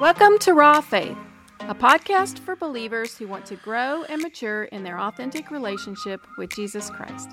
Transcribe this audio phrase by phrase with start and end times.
[0.00, 1.18] Welcome to Raw Faith,
[1.60, 6.48] a podcast for believers who want to grow and mature in their authentic relationship with
[6.56, 7.28] Jesus Christ.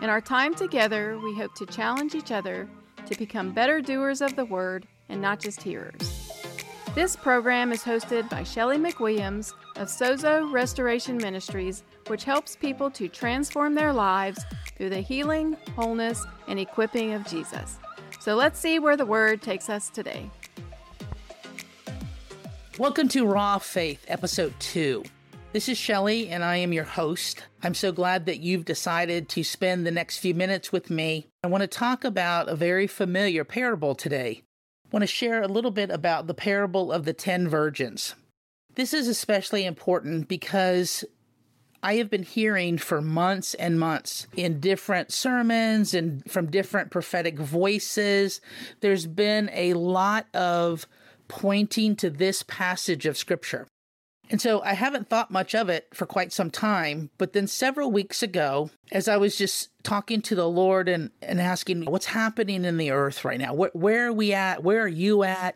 [0.00, 2.66] In our time together, we hope to challenge each other
[3.04, 6.32] to become better doers of the word and not just hearers.
[6.94, 13.08] This program is hosted by Shelly McWilliams of Sozo Restoration Ministries, which helps people to
[13.08, 14.42] transform their lives
[14.78, 17.76] through the healing, wholeness, and equipping of Jesus.
[18.20, 20.30] So let's see where the word takes us today.
[22.80, 25.04] Welcome to Raw Faith, Episode 2.
[25.52, 27.44] This is Shelly, and I am your host.
[27.62, 31.26] I'm so glad that you've decided to spend the next few minutes with me.
[31.44, 34.44] I want to talk about a very familiar parable today.
[34.86, 38.14] I want to share a little bit about the parable of the ten virgins.
[38.76, 41.04] This is especially important because
[41.82, 47.38] I have been hearing for months and months in different sermons and from different prophetic
[47.38, 48.40] voices.
[48.80, 50.86] There's been a lot of
[51.30, 53.68] pointing to this passage of scripture.
[54.28, 57.10] And so I haven't thought much of it for quite some time.
[57.18, 61.40] But then several weeks ago, as I was just talking to the Lord and, and
[61.40, 63.54] asking, what's happening in the earth right now?
[63.54, 64.62] Where, where are we at?
[64.62, 65.54] Where are you at?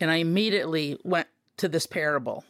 [0.00, 1.28] And I immediately went
[1.58, 2.44] to this parable.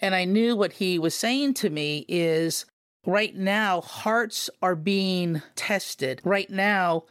[0.00, 2.64] And I knew what he was saying to me is
[3.06, 6.20] right now, hearts are being tested.
[6.24, 7.04] Right now,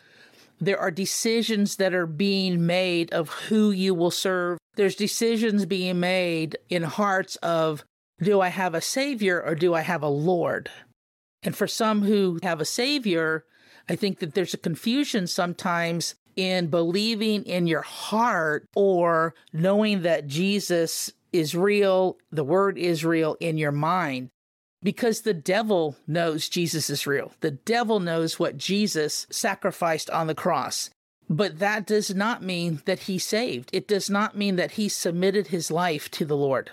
[0.60, 4.58] there are decisions that are being made of who you will serve.
[4.76, 7.84] There's decisions being made in hearts of
[8.22, 10.70] do I have a savior or do I have a lord?
[11.44, 13.46] And for some who have a savior,
[13.88, 20.28] I think that there's a confusion sometimes in believing in your heart or knowing that
[20.28, 24.30] Jesus is real, the word is real in your mind
[24.84, 27.34] because the devil knows Jesus is real.
[27.42, 30.90] The devil knows what Jesus sacrificed on the cross.
[31.30, 33.70] But that does not mean that he saved.
[33.74, 36.72] It does not mean that he submitted his life to the Lord.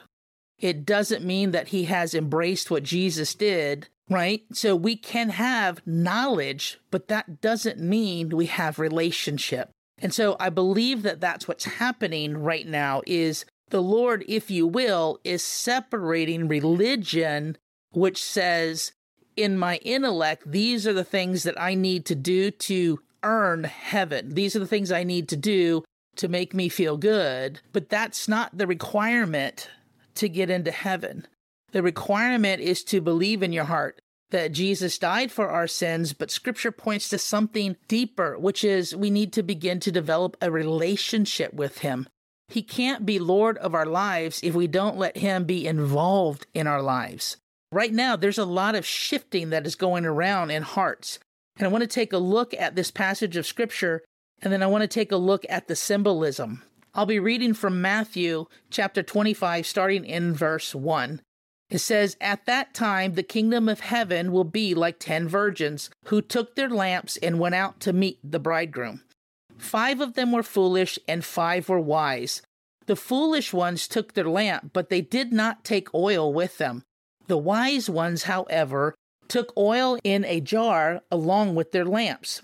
[0.58, 4.42] It doesn't mean that he has embraced what Jesus did, right?
[4.52, 9.70] So we can have knowledge, but that doesn't mean we have relationship.
[9.98, 14.66] And so I believe that that's what's happening right now is the Lord, if you
[14.66, 17.56] will, is separating religion
[17.94, 18.92] which says,
[19.36, 24.34] in my intellect, these are the things that I need to do to earn heaven.
[24.34, 25.84] These are the things I need to do
[26.16, 27.60] to make me feel good.
[27.72, 29.68] But that's not the requirement
[30.16, 31.26] to get into heaven.
[31.72, 34.00] The requirement is to believe in your heart
[34.30, 39.10] that Jesus died for our sins, but scripture points to something deeper, which is we
[39.10, 42.08] need to begin to develop a relationship with him.
[42.48, 46.66] He can't be Lord of our lives if we don't let him be involved in
[46.66, 47.36] our lives
[47.74, 51.18] right now there's a lot of shifting that is going around in hearts.
[51.56, 54.02] And I want to take a look at this passage of scripture
[54.42, 56.62] and then I want to take a look at the symbolism.
[56.94, 61.20] I'll be reading from Matthew chapter 25, starting in verse 1.
[61.70, 66.20] It says, At that time the kingdom of heaven will be like ten virgins who
[66.20, 69.02] took their lamps and went out to meet the bridegroom.
[69.58, 72.42] Five of them were foolish and five were wise.
[72.86, 76.84] The foolish ones took their lamp, but they did not take oil with them.
[77.26, 78.94] The wise ones, however,
[79.28, 82.42] took oil in a jar along with their lamps.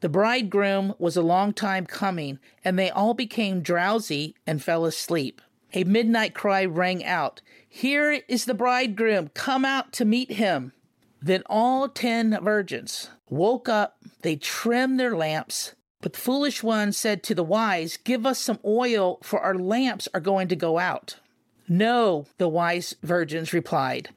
[0.00, 5.40] The bridegroom was a long time coming, and they all became drowsy and fell asleep.
[5.74, 10.72] A midnight cry rang out, Here is the bridegroom, come out to meet him.
[11.20, 15.74] Then all ten virgins woke up, they trimmed their lamps.
[16.00, 20.08] But the foolish one said to the wise, Give us some oil, for our lamps
[20.12, 21.16] are going to go out.
[21.68, 24.10] No, the wise virgins replied.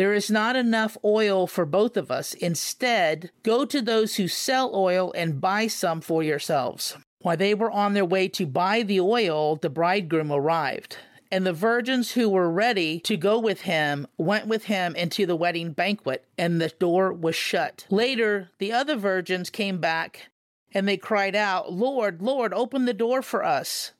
[0.00, 2.32] There is not enough oil for both of us.
[2.32, 6.96] Instead, go to those who sell oil and buy some for yourselves.
[7.20, 10.96] While they were on their way to buy the oil, the bridegroom arrived.
[11.30, 15.36] And the virgins who were ready to go with him went with him into the
[15.36, 17.84] wedding banquet, and the door was shut.
[17.90, 20.30] Later, the other virgins came back,
[20.72, 23.92] and they cried out, Lord, Lord, open the door for us.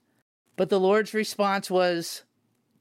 [0.57, 2.23] But the Lord's response was,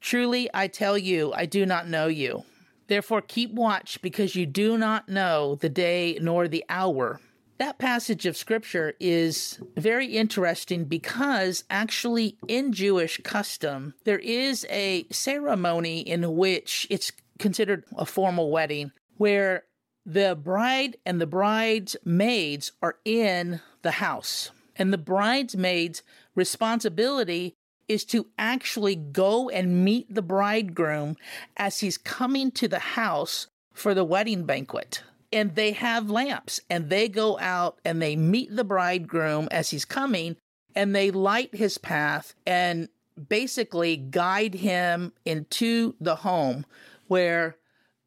[0.00, 2.44] Truly, I tell you, I do not know you.
[2.90, 7.20] Therefore, keep watch because you do not know the day nor the hour.
[7.58, 15.06] That passage of scripture is very interesting because actually, in Jewish custom, there is a
[15.12, 19.62] ceremony in which it's considered a formal wedding where
[20.04, 24.50] the bride and the bride's maids are in the house.
[24.74, 26.02] And the bridesmaid's
[26.34, 27.54] responsibility
[27.90, 31.16] is to actually go and meet the bridegroom
[31.56, 35.02] as he's coming to the house for the wedding banquet.
[35.32, 39.84] And they have lamps and they go out and they meet the bridegroom as he's
[39.84, 40.36] coming
[40.76, 42.88] and they light his path and
[43.28, 46.64] basically guide him into the home
[47.08, 47.56] where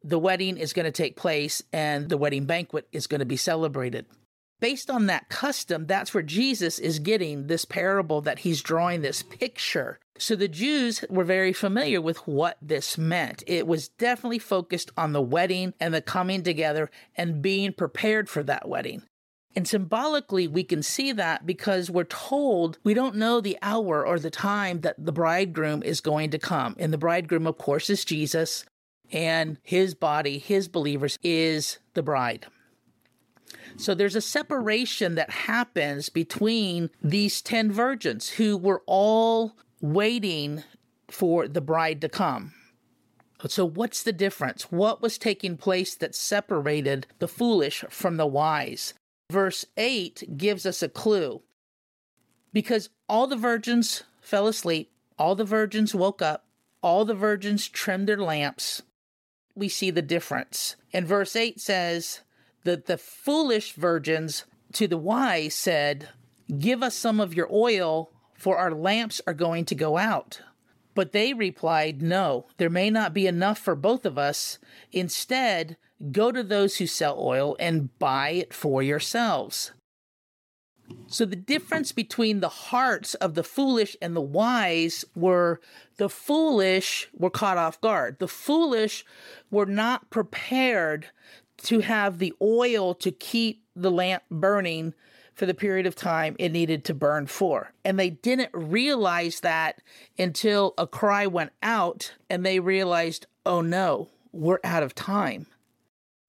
[0.02, 3.36] the wedding is going to take place and the wedding banquet is going to be
[3.36, 4.06] celebrated.
[4.60, 9.22] Based on that custom, that's where Jesus is getting this parable that he's drawing this
[9.22, 9.98] picture.
[10.16, 13.42] So the Jews were very familiar with what this meant.
[13.46, 18.42] It was definitely focused on the wedding and the coming together and being prepared for
[18.44, 19.02] that wedding.
[19.56, 24.18] And symbolically, we can see that because we're told we don't know the hour or
[24.18, 26.74] the time that the bridegroom is going to come.
[26.78, 28.64] And the bridegroom, of course, is Jesus,
[29.12, 32.46] and his body, his believers, is the bride.
[33.76, 40.64] So there's a separation that happens between these 10 virgins who were all waiting
[41.10, 42.52] for the bride to come.
[43.46, 44.72] So, what's the difference?
[44.72, 48.94] What was taking place that separated the foolish from the wise?
[49.30, 51.42] Verse 8 gives us a clue.
[52.54, 56.46] Because all the virgins fell asleep, all the virgins woke up,
[56.80, 58.82] all the virgins trimmed their lamps,
[59.54, 60.76] we see the difference.
[60.92, 62.20] And verse 8 says
[62.64, 66.08] that the foolish virgins to the wise said,
[66.58, 70.40] Give us some of your oil, for our lamps are going to go out.
[70.94, 74.58] But they replied, No, there may not be enough for both of us.
[74.92, 75.76] Instead,
[76.12, 79.72] go to those who sell oil and buy it for yourselves.
[81.06, 85.60] So the difference between the hearts of the foolish and the wise were
[85.96, 88.18] the foolish were caught off guard.
[88.18, 89.04] The foolish
[89.50, 91.08] were not prepared
[91.62, 94.94] to have the oil to keep the lamp burning
[95.34, 97.72] for the period of time it needed to burn for.
[97.84, 99.82] And they didn't realize that
[100.18, 105.46] until a cry went out and they realized, oh no, we're out of time.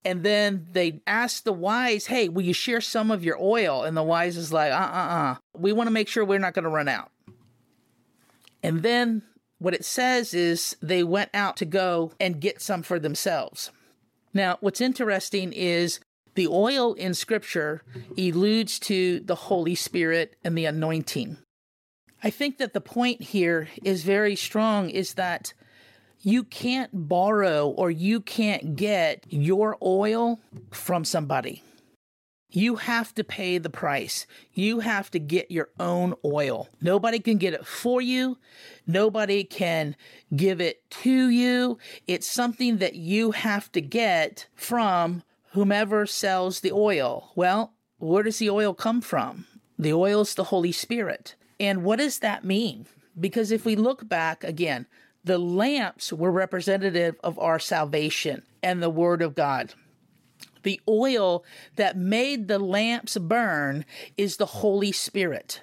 [0.04, 3.84] And then they asked the wise, hey, will you share some of your oil?
[3.84, 5.36] And the wise is like, uh uh uh.
[5.58, 7.12] We want to make sure we're not going to run out.
[8.62, 9.24] And then
[9.58, 13.72] what it says is they went out to go and get some for themselves.
[14.36, 16.02] Now, what's interesting is
[16.36, 17.82] the oil in scripture
[18.18, 21.38] alludes to the Holy Spirit and the anointing.
[22.22, 25.54] I think that the point here is very strong is that
[26.20, 31.64] you can't borrow or you can't get your oil from somebody.
[32.56, 34.26] You have to pay the price.
[34.54, 36.70] You have to get your own oil.
[36.82, 38.38] Nobody can get it for you.
[38.88, 39.98] Nobody can
[40.34, 41.78] give it to you.
[42.08, 47.32] It's something that you have to get from whomever sells the oil.
[47.36, 49.48] Well, where does the oil come from?
[49.78, 51.36] The oil is the Holy Spirit.
[51.60, 52.86] And what does that mean?
[53.20, 54.86] Because if we look back again,
[55.26, 59.74] the lamps were representative of our salvation and the Word of God.
[60.66, 61.46] The oil
[61.76, 63.86] that made the lamps burn
[64.18, 65.62] is the Holy Spirit.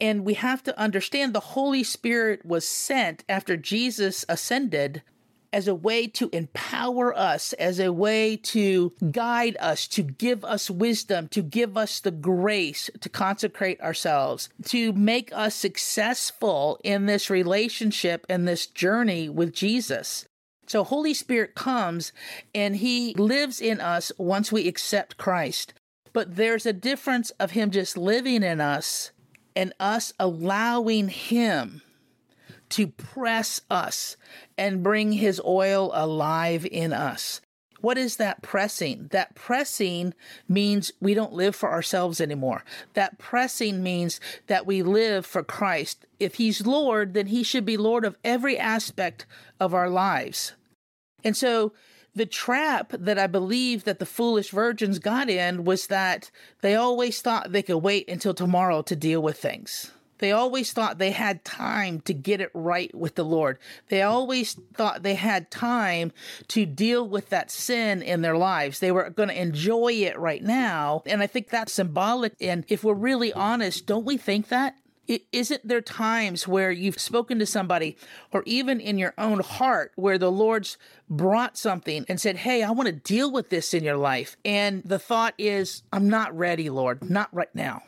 [0.00, 5.02] And we have to understand the Holy Spirit was sent after Jesus ascended
[5.52, 10.70] as a way to empower us, as a way to guide us, to give us
[10.70, 17.30] wisdom, to give us the grace to consecrate ourselves, to make us successful in this
[17.30, 20.26] relationship and this journey with Jesus.
[20.66, 22.12] So Holy Spirit comes
[22.54, 25.74] and he lives in us once we accept Christ.
[26.12, 29.10] But there's a difference of him just living in us
[29.54, 31.82] and us allowing him
[32.70, 34.16] to press us
[34.58, 37.40] and bring his oil alive in us.
[37.80, 39.08] What is that pressing?
[39.12, 40.14] That pressing
[40.48, 42.64] means we don't live for ourselves anymore.
[42.94, 46.06] That pressing means that we live for Christ.
[46.18, 49.26] If he's Lord, then he should be Lord of every aspect
[49.60, 50.54] of our lives.
[51.26, 51.72] And so
[52.14, 56.30] the trap that I believe that the foolish virgins got in was that
[56.62, 59.90] they always thought they could wait until tomorrow to deal with things.
[60.18, 63.58] They always thought they had time to get it right with the Lord.
[63.88, 66.12] They always thought they had time
[66.48, 68.78] to deal with that sin in their lives.
[68.78, 71.02] They were going to enjoy it right now.
[71.04, 72.34] And I think that's symbolic.
[72.40, 74.76] And if we're really honest, don't we think that?
[75.06, 77.96] Isn't there times where you've spoken to somebody,
[78.32, 82.70] or even in your own heart, where the Lord's brought something and said, Hey, I
[82.70, 84.36] want to deal with this in your life?
[84.44, 87.82] And the thought is, I'm not ready, Lord, not right now.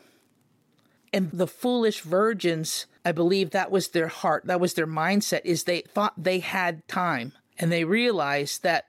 [1.11, 5.63] And the foolish virgins, I believe that was their heart, that was their mindset, is
[5.63, 7.33] they thought they had time.
[7.57, 8.85] And they realized that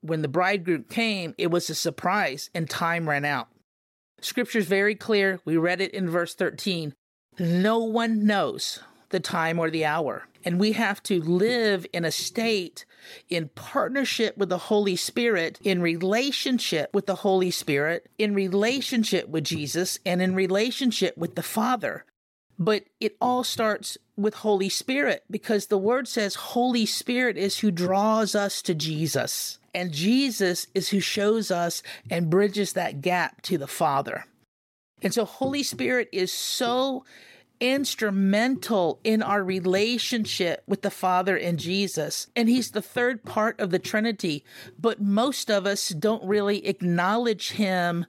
[0.00, 3.48] when the bridegroom came, it was a surprise and time ran out.
[4.20, 5.40] Scripture's very clear.
[5.44, 6.94] We read it in verse 13.
[7.38, 10.26] No one knows the time or the hour.
[10.44, 12.84] And we have to live in a state
[13.28, 19.44] in partnership with the Holy Spirit, in relationship with the Holy Spirit, in relationship with
[19.44, 22.04] Jesus, and in relationship with the Father.
[22.58, 27.70] But it all starts with Holy Spirit because the word says Holy Spirit is who
[27.70, 29.58] draws us to Jesus.
[29.74, 34.24] And Jesus is who shows us and bridges that gap to the Father.
[35.04, 37.04] And so Holy Spirit is so
[37.60, 42.28] instrumental in our relationship with the Father and Jesus.
[42.34, 44.44] And He's the third part of the Trinity,
[44.78, 48.06] but most of us don't really acknowledge Him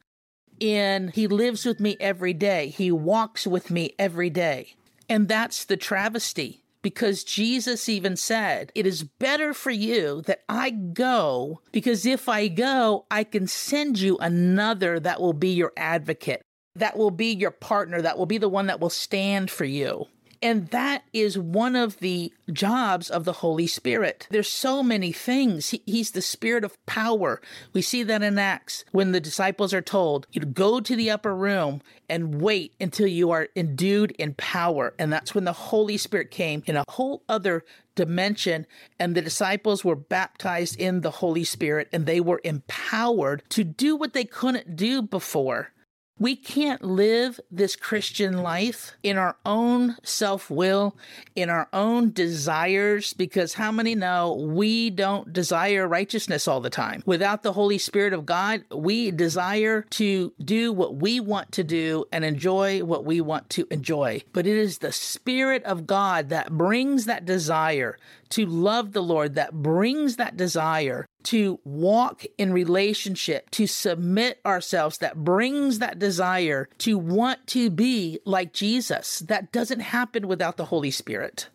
[0.59, 4.75] in He lives with me every day, He walks with me every day.
[5.09, 10.69] And that's the travesty because Jesus even said, It is better for you that I
[10.69, 16.44] go, because if I go, I can send you another that will be your advocate
[16.75, 20.07] that will be your partner, that will be the one that will stand for you.
[20.41, 24.27] And that is one of the jobs of the Holy Spirit.
[24.29, 25.69] There's so many things.
[25.69, 27.41] He, he's the spirit of power.
[27.73, 31.35] We see that in Acts when the disciples are told, you go to the upper
[31.35, 34.93] room and wait until you are endued in power.
[34.99, 37.63] And that's when the Holy Spirit came in a whole other
[37.95, 38.67] dimension
[38.99, 43.95] and the disciples were baptized in the Holy Spirit and they were empowered to do
[43.95, 45.71] what they couldn't do before.
[46.17, 50.95] We can't live this Christian life in our own self will,
[51.35, 57.03] in our own desires, because how many know we don't desire righteousness all the time?
[57.05, 62.05] Without the Holy Spirit of God, we desire to do what we want to do
[62.13, 64.21] and enjoy what we want to enjoy.
[64.31, 67.97] But it is the Spirit of God that brings that desire
[68.35, 74.97] to love the Lord, that brings that desire to walk in relationship, to submit ourselves,
[74.97, 79.19] that brings that desire to want to be like Jesus.
[79.19, 81.47] That doesn't happen without the Holy Spirit.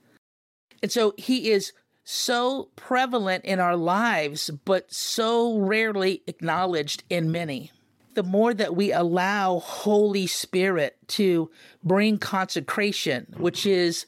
[0.82, 7.72] And so he is so prevalent in our lives, but so rarely acknowledged in many.
[8.14, 11.50] The more that we allow Holy Spirit to
[11.84, 14.06] bring consecration, which is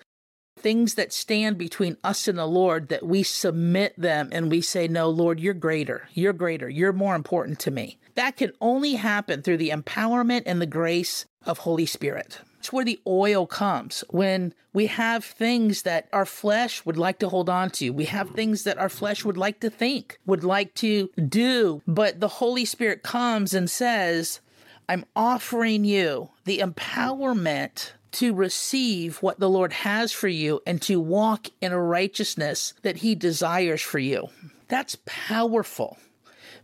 [0.62, 4.88] things that stand between us and the Lord, that we submit them and we say,
[4.88, 6.09] No, Lord, you're greater.
[6.14, 6.69] You're greater.
[6.69, 7.99] You're more important to me.
[8.14, 12.40] That can only happen through the empowerment and the grace of Holy Spirit.
[12.59, 17.28] It's where the oil comes when we have things that our flesh would like to
[17.28, 17.90] hold on to.
[17.90, 21.83] We have things that our flesh would like to think, would like to do.
[21.88, 24.40] But the Holy Spirit comes and says,
[24.88, 31.00] I'm offering you the empowerment to receive what the Lord has for you and to
[31.00, 34.28] walk in a righteousness that He desires for you.
[34.69, 35.99] That's powerful.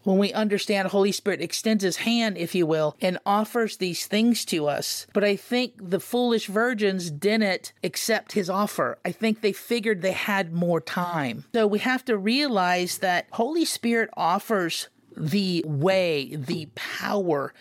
[0.05, 4.45] When we understand Holy Spirit extends his hand, if you will, and offers these things
[4.47, 5.07] to us.
[5.13, 8.99] But I think the foolish virgins didn't accept his offer.
[9.05, 11.45] I think they figured they had more time.
[11.53, 17.53] So we have to realize that Holy Spirit offers the way, the power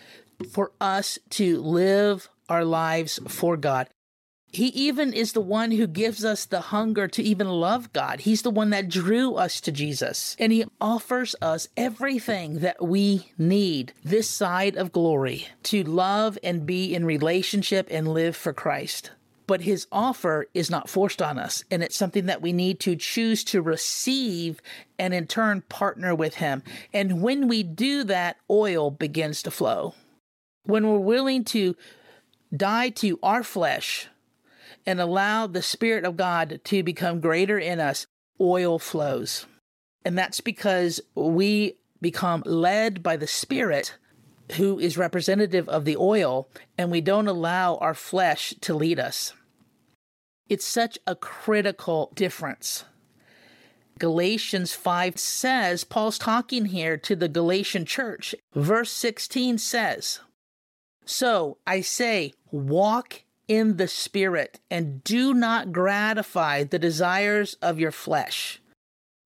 [0.50, 3.88] for us to live our lives for God.
[4.50, 8.20] He even is the one who gives us the hunger to even love God.
[8.20, 10.36] He's the one that drew us to Jesus.
[10.38, 16.64] And He offers us everything that we need this side of glory to love and
[16.64, 19.10] be in relationship and live for Christ.
[19.46, 21.62] But His offer is not forced on us.
[21.70, 24.62] And it's something that we need to choose to receive
[24.98, 26.62] and in turn partner with Him.
[26.94, 29.94] And when we do that, oil begins to flow.
[30.64, 31.76] When we're willing to
[32.54, 34.08] die to our flesh
[34.86, 38.06] and allow the Spirit of God to become greater in us,
[38.40, 39.46] oil flows.
[40.04, 43.96] And that's because we become led by the Spirit
[44.52, 49.34] who is representative of the oil, and we don't allow our flesh to lead us.
[50.48, 52.84] It's such a critical difference.
[53.98, 58.34] Galatians 5 says, Paul's talking here to the Galatian church.
[58.54, 60.20] Verse 16 says,
[61.08, 67.90] so I say, walk in the Spirit and do not gratify the desires of your
[67.90, 68.60] flesh.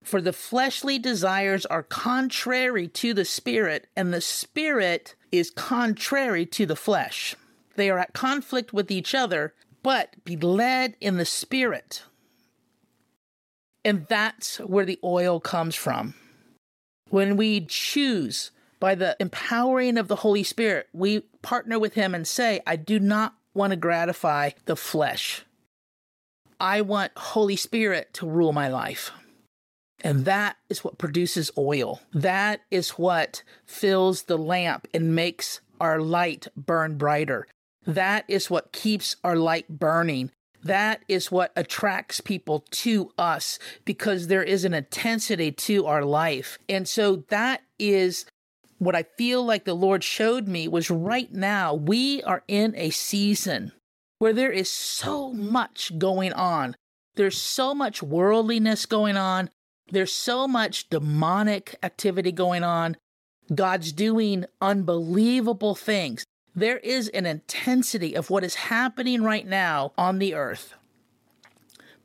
[0.05, 6.67] For the fleshly desires are contrary to the Spirit, and the Spirit is contrary to
[6.67, 7.35] the flesh.
[7.75, 12.05] They are at conflict with each other, but be led in the Spirit.
[13.85, 16.15] And that's where the oil comes from.
[17.11, 22.27] When we choose by the empowering of the Holy Spirit, we partner with Him and
[22.27, 25.45] say, I do not want to gratify the flesh.
[26.59, 29.12] I want Holy Spirit to rule my life.
[30.01, 32.01] And that is what produces oil.
[32.12, 37.47] That is what fills the lamp and makes our light burn brighter.
[37.87, 40.33] That is what keeps our light burning.
[40.65, 46.59] That is what attracts people to us because there is an intensity to our life.
[46.69, 48.27] And so that is
[48.85, 52.91] what I feel like the Lord showed me was right now we are in a
[52.91, 53.71] season
[54.19, 56.75] where there is so much going on.
[57.15, 59.51] There's so much worldliness going on.
[59.91, 62.97] There's so much demonic activity going on.
[63.55, 66.25] God's doing unbelievable things.
[66.55, 70.75] There is an intensity of what is happening right now on the earth.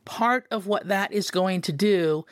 [0.05, 2.25] Part of what that is going to do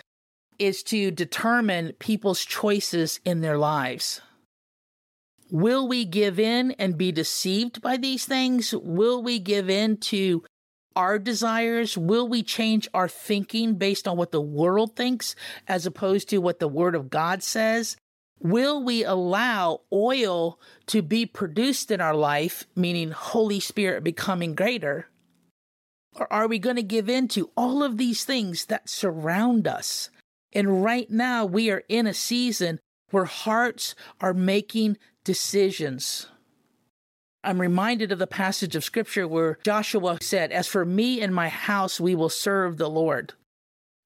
[0.59, 4.21] is to determine people's choices in their lives.
[5.51, 8.73] Will we give in and be deceived by these things?
[8.73, 10.43] Will we give in to
[10.95, 11.97] our desires?
[11.97, 15.35] Will we change our thinking based on what the world thinks
[15.67, 17.97] as opposed to what the Word of God says?
[18.39, 25.07] Will we allow oil to be produced in our life, meaning Holy Spirit becoming greater?
[26.15, 30.09] Or are we going to give in to all of these things that surround us?
[30.53, 32.79] And right now, we are in a season
[33.11, 36.27] where hearts are making decisions.
[37.43, 41.49] I'm reminded of the passage of scripture where Joshua said, As for me and my
[41.49, 43.33] house, we will serve the Lord.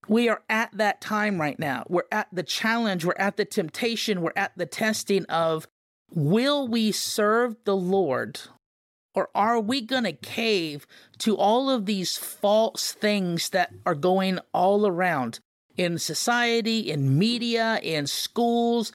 [0.07, 1.85] We are at that time right now.
[1.87, 5.67] We're at the challenge, we're at the temptation, we're at the testing of
[6.11, 8.39] will we serve the Lord
[9.13, 10.87] or are we going to cave
[11.19, 15.39] to all of these false things that are going all around
[15.75, 18.91] in society, in media, in schools,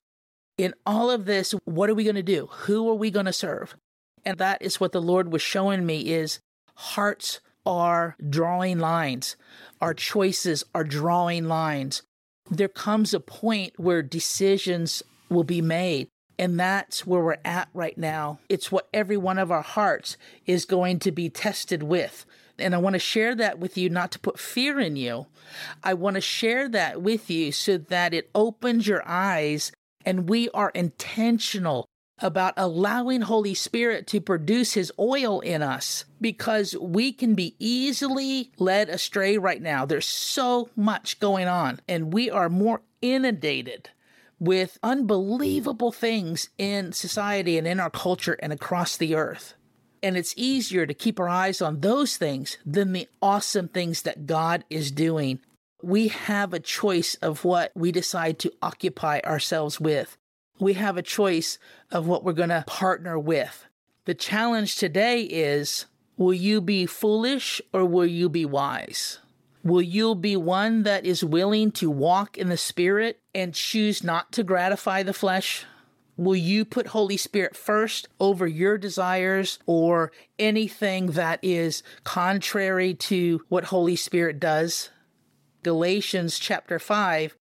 [0.57, 1.53] in all of this?
[1.65, 2.49] What are we going to do?
[2.51, 3.77] Who are we going to serve?
[4.25, 6.41] And that is what the Lord was showing me is
[6.75, 9.37] hearts are drawing lines.
[9.81, 12.03] Our choices are drawing lines.
[12.51, 16.09] There comes a point where decisions will be made.
[16.39, 18.41] And that's where we're at right now.
[18.49, 22.27] It's what every one of our hearts is going to be tested with.
[22.59, 25.27] And I want to share that with you, not to put fear in you.
[25.83, 29.73] I want to share that with you so that it opens your eyes
[30.05, 31.87] and we are intentional
[32.21, 38.53] about allowing Holy Spirit to produce his oil in us because we can be easily
[38.59, 39.85] led astray right now.
[39.85, 43.91] There's so much going on and we are more inundated
[44.39, 49.55] with unbelievable things in society and in our culture and across the earth.
[50.03, 54.27] And it's easier to keep our eyes on those things than the awesome things that
[54.27, 55.41] God is doing.
[55.83, 60.17] We have a choice of what we decide to occupy ourselves with
[60.59, 61.59] we have a choice
[61.91, 63.67] of what we're going to partner with.
[64.05, 69.19] The challenge today is will you be foolish or will you be wise?
[69.63, 74.31] Will you be one that is willing to walk in the Spirit and choose not
[74.33, 75.65] to gratify the flesh?
[76.17, 83.43] Will you put Holy Spirit first over your desires or anything that is contrary to
[83.49, 84.91] what Holy Spirit does?
[85.65, 87.37] Galatians chapter 5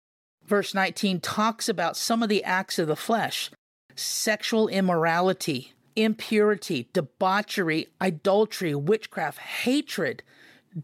[0.48, 3.52] verse 19 talks about some of the acts of the flesh
[3.96, 10.24] sexual immorality, impurity, debauchery, adultery, witchcraft, hatred,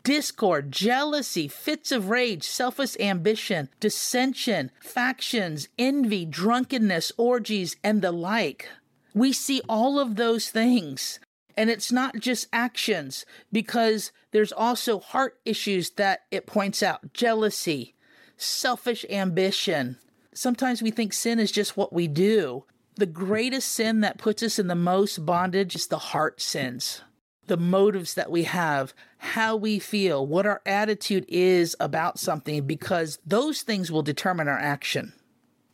[0.04, 8.68] discord, jealousy, fits of rage, selfish ambition, dissension, factions, envy, drunkenness, orgies, and the like.
[9.16, 11.20] We see all of those things.
[11.60, 17.96] And it's not just actions, because there's also heart issues that it points out jealousy,
[18.38, 19.98] selfish ambition.
[20.34, 22.64] Sometimes we think sin is just what we do.
[22.96, 27.02] The greatest sin that puts us in the most bondage is the heart sins.
[27.48, 33.20] The motives that we have, how we feel, what our attitude is about something, because
[33.26, 35.12] those things will determine our action.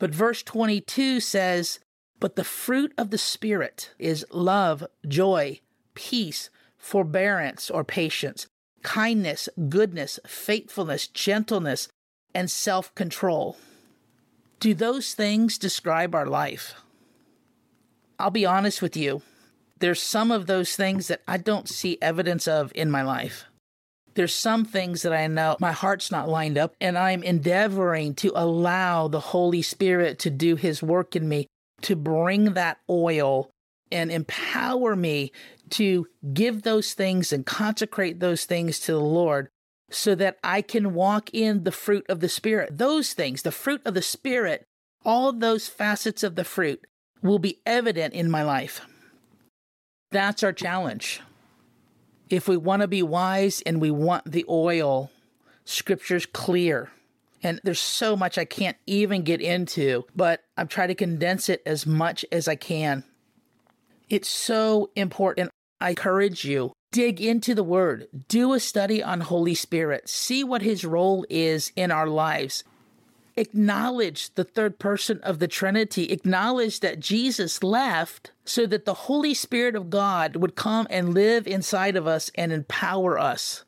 [0.00, 1.78] But verse 22 says,
[2.18, 5.60] But the fruit of the Spirit is love, joy,
[5.96, 8.46] peace, forbearance or patience,
[8.84, 11.88] kindness, goodness, faithfulness, gentleness,
[12.32, 13.56] and self control.
[14.60, 16.74] Do those things describe our life?
[18.18, 19.22] I'll be honest with you.
[19.78, 23.44] There's some of those things that I don't see evidence of in my life.
[24.14, 28.32] There's some things that I know my heart's not lined up, and I'm endeavoring to
[28.34, 31.46] allow the Holy Spirit to do His work in me,
[31.82, 33.50] to bring that oil
[33.90, 35.32] and empower me
[35.70, 39.48] to give those things and consecrate those things to the Lord
[39.90, 42.78] so that I can walk in the fruit of the Spirit.
[42.78, 44.64] Those things, the fruit of the Spirit,
[45.04, 46.84] all those facets of the fruit
[47.22, 48.80] will be evident in my life.
[50.10, 51.20] That's our challenge.
[52.28, 55.10] If we want to be wise and we want the oil,
[55.64, 56.90] scripture's clear.
[57.42, 61.62] And there's so much I can't even get into, but I'm trying to condense it
[61.64, 63.04] as much as I can.
[64.08, 65.50] It's so important.
[65.80, 70.62] I encourage you dig into the Word, do a study on Holy Spirit, see what
[70.62, 72.64] His role is in our lives.
[73.36, 79.34] acknowledge the third person of the Trinity, acknowledge that Jesus left so that the Holy
[79.34, 83.64] Spirit of God would come and live inside of us and empower us.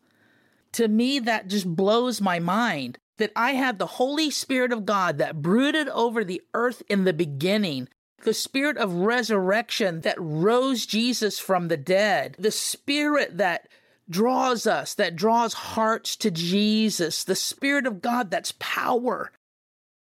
[0.72, 5.18] To me, that just blows my mind that I have the Holy Spirit of God
[5.18, 7.88] that brooded over the earth in the beginning,
[8.24, 13.68] the spirit of resurrection that rose Jesus from the dead, the spirit that
[14.10, 19.32] draws us, that draws hearts to Jesus, the spirit of God that's power.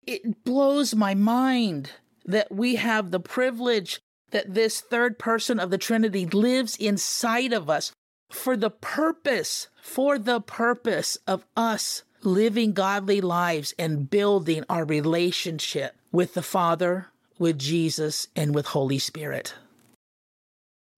[0.05, 1.91] It blows my mind
[2.25, 7.69] that we have the privilege that this third person of the Trinity lives inside of
[7.69, 7.91] us
[8.29, 15.95] for the purpose, for the purpose of us living godly lives and building our relationship
[16.11, 19.55] with the Father, with Jesus, and with Holy Spirit.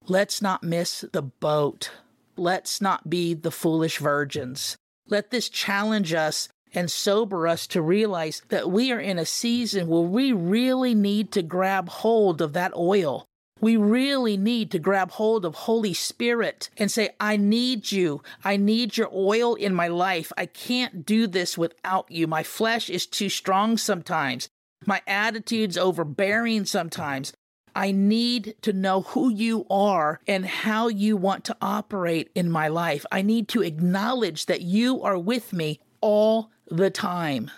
[0.07, 1.91] Let's not miss the boat.
[2.37, 4.77] Let's not be the foolish virgins.
[5.07, 9.87] Let this challenge us and sober us to realize that we are in a season
[9.87, 13.25] where we really need to grab hold of that oil
[13.61, 18.21] we really need to grab hold of Holy Spirit and say, I need you.
[18.43, 20.31] I need your oil in my life.
[20.37, 22.27] I can't do this without you.
[22.27, 24.49] My flesh is too strong sometimes.
[24.85, 27.33] My attitude's overbearing sometimes.
[27.75, 32.69] I need to know who you are and how you want to operate in my
[32.69, 33.05] life.
[33.11, 37.51] I need to acknowledge that you are with me all the time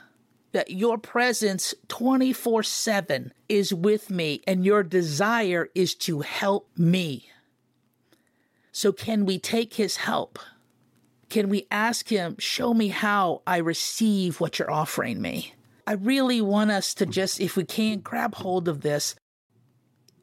[0.58, 7.30] that your presence 24 7 is with me and your desire is to help me.
[8.72, 10.40] So, can we take his help?
[11.30, 15.54] Can we ask him, show me how I receive what you're offering me?
[15.88, 19.16] I really want us to just, if we can, grab hold of this.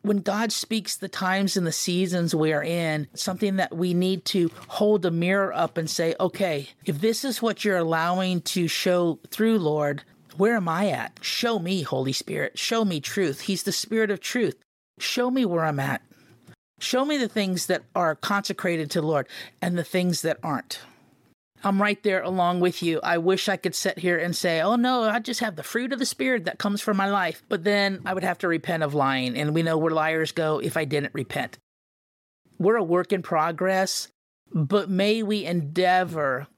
[0.02, 4.26] When God speaks the times and the seasons we are in, something that we need
[4.26, 8.68] to hold a mirror up and say, okay, if this is what you're allowing to
[8.68, 10.04] show through, Lord,
[10.36, 11.18] where am I at?
[11.22, 12.58] Show me, Holy Spirit.
[12.58, 13.40] Show me truth.
[13.40, 14.56] He's the Spirit of truth.
[14.98, 16.02] Show me where I'm at.
[16.78, 19.28] Show me the things that are consecrated to the Lord
[19.62, 20.80] and the things that aren't.
[21.64, 23.00] I'm right there along with you.
[23.02, 25.94] I wish I could sit here and say, oh no, I just have the fruit
[25.94, 27.42] of the Spirit that comes from my life.
[27.48, 29.36] But then I would have to repent of lying.
[29.36, 31.58] And we know where liars go if I didn't repent.
[32.58, 34.08] We're a work in progress,
[34.52, 36.48] but may we endeavor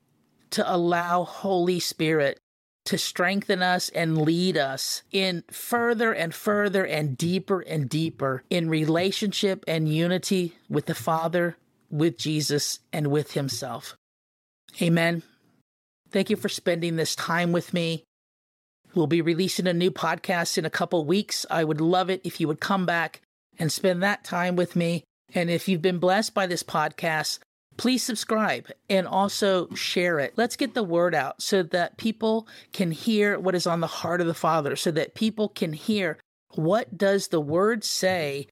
[0.51, 2.41] to allow Holy Spirit
[2.87, 8.69] to strengthen us and lead us in further and further and deeper and deeper in
[8.69, 11.57] relationship and unity with the Father,
[11.91, 13.97] with Jesus, and with Himself.
[14.81, 15.23] Amen.
[16.11, 18.05] Thank you for spending this time with me.
[18.95, 21.45] We'll be releasing a new podcast in a couple weeks.
[21.51, 23.21] I would love it if you would come back
[23.59, 25.05] and spend that time with me.
[25.35, 27.41] And if you've been blessed by this podcast,
[27.77, 30.35] please subscribe and also share it.
[30.37, 34.21] Let's get the word out so that people can hear what is on the heart
[34.21, 36.19] of the Father, so that people can hear
[36.55, 38.47] what does the word say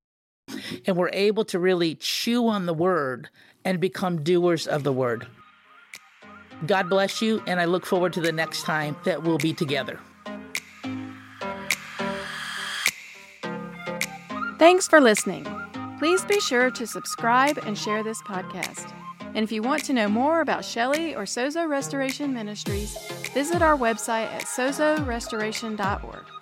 [0.87, 3.31] and we're able to really chew on the word
[3.65, 5.27] and become doers of the word.
[6.67, 9.99] God bless you, and I look forward to the next time that we'll be together.
[14.59, 15.47] Thanks for listening.
[15.99, 18.93] Please be sure to subscribe and share this podcast.
[19.35, 22.97] And if you want to know more about Shelly or Sozo Restoration Ministries,
[23.35, 26.34] visit our website at sozorestoration.org.